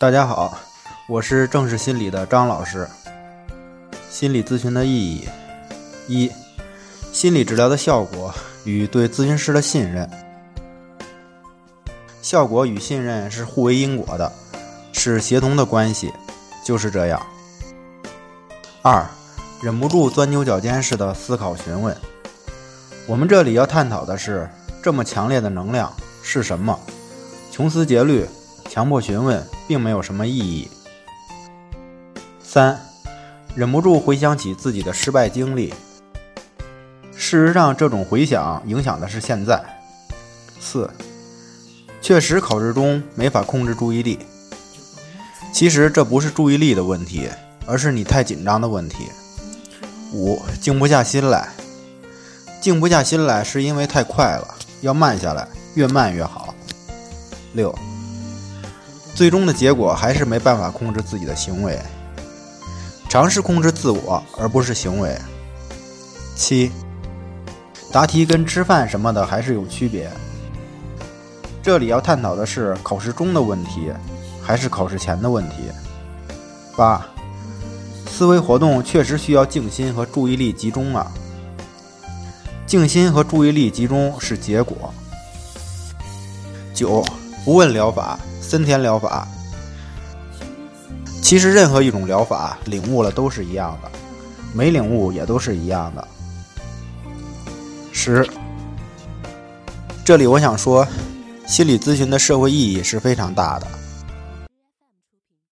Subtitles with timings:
[0.00, 0.56] 大家好，
[1.08, 2.88] 我是正视心理的张老师。
[4.08, 5.28] 心理咨询的意义：
[6.06, 6.30] 一、
[7.12, 8.32] 心理治疗的效果
[8.62, 10.08] 与对咨询师的信任。
[12.22, 14.32] 效果与信任是互为因果的，
[14.92, 16.12] 是协同的关系，
[16.64, 17.20] 就是这样。
[18.82, 19.04] 二、
[19.60, 21.96] 忍不住钻牛角尖似的思考询问。
[23.08, 24.48] 我们这里要探讨的是，
[24.80, 25.92] 这么强烈的能量
[26.22, 26.78] 是什么？
[27.50, 28.24] 穷思竭虑、
[28.68, 30.68] 强迫询问，并没有什么意义。
[32.42, 32.78] 三、
[33.54, 35.72] 忍不住回想起自己的失败经历。
[37.14, 39.62] 事实上，这种回想影响的是现在。
[40.60, 40.88] 四、
[42.00, 44.18] 确实考试中没法控制注意力。
[45.52, 47.28] 其实这不是注意力的问题，
[47.66, 49.08] 而是你太紧张的问题。
[50.12, 51.48] 五、静不下心来。
[52.60, 56.54] 静不下心来是因为太快了，要慢下来，越慢越好。
[57.54, 57.76] 六，
[59.18, 61.76] 最终的结果还是没办法控制自己的行为，
[63.08, 65.18] 尝试控制自我而不是行为。
[66.36, 66.70] 七，
[67.90, 70.08] 答题跟吃饭什么的还是有区别。
[71.60, 73.90] 这里要探讨的是考试中的问题，
[74.40, 75.64] 还是考试前的问题。
[76.76, 77.04] 八，
[78.08, 81.10] 思维活动确实需要静心和注意力集中啊。
[82.68, 84.94] 静心和注意力集中是结果。
[86.72, 87.04] 九，
[87.44, 88.16] 不问疗法，
[88.48, 89.28] 森田疗法。
[91.20, 93.90] 其实任何一种疗法，领悟了都是一样的，
[94.54, 96.08] 没领悟也都是一样的。
[97.92, 98.26] 十，
[100.02, 100.88] 这里我想说，
[101.46, 103.66] 心理咨询的社会意义是非常大的。